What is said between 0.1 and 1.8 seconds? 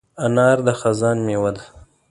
انار د خزان مېوه ده.